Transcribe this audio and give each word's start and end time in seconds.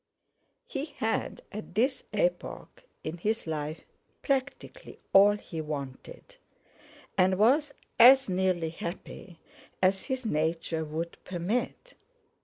He 0.65 0.85
had 0.97 1.43
at 1.51 1.75
this 1.75 2.01
epoch 2.11 2.85
in 3.03 3.19
his 3.19 3.45
life 3.45 3.81
practically 4.23 4.97
all 5.13 5.33
he 5.33 5.61
wanted, 5.61 6.37
and 7.19 7.37
was 7.37 7.71
as 7.99 8.27
nearly 8.27 8.69
happy 8.71 9.37
as 9.79 10.05
his 10.05 10.25
nature 10.25 10.83
would 10.83 11.23
permit. 11.23 11.93